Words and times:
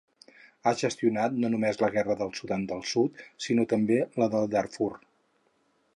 Ha 0.65 0.71
gestionat 0.83 1.35
no 1.43 1.51
només 1.55 1.77
la 1.83 1.91
guerra 1.97 2.17
del 2.23 2.33
Sudan 2.41 2.65
del 2.71 2.83
Sud 2.95 3.23
sinó 3.49 3.69
també 3.75 4.03
la 4.23 4.31
de 4.37 4.45
Darfur. 4.57 4.93